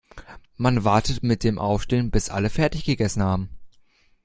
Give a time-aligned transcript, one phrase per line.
[0.57, 3.49] Man wartet mit dem Aufstehen, bis alle fertig gegessen haben.